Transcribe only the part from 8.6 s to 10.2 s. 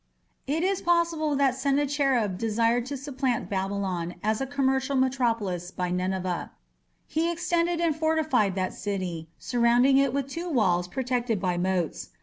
city, surrounding it